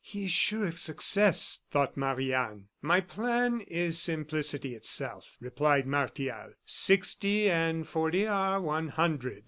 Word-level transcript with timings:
"He 0.03 0.25
is 0.25 0.31
sure 0.31 0.65
of 0.65 0.79
success," 0.79 1.59
thought 1.69 1.95
Marie 1.95 2.33
Anne. 2.33 2.69
"My 2.81 3.01
plan 3.01 3.61
is 3.67 3.99
simplicity 3.99 4.73
itself," 4.73 5.37
replied 5.39 5.85
Martial. 5.85 6.53
"Sixty 6.65 7.47
and 7.47 7.87
forty 7.87 8.25
are 8.25 8.59
one 8.59 8.87
hundred. 8.87 9.39